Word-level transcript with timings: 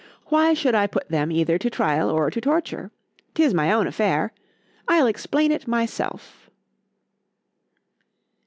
—Why 0.29 0.55
should 0.55 0.73
I 0.73 0.87
put 0.87 1.09
them 1.09 1.31
either 1.31 1.59
to 1.59 1.69
trial 1.69 2.09
or 2.09 2.31
to 2.31 2.41
torture? 2.41 2.89
'Tis 3.35 3.53
my 3.53 3.71
own 3.71 3.85
affair: 3.85 4.33
I'll 4.87 5.05
explain 5.05 5.51
it 5.51 5.67
myself. 5.67 6.49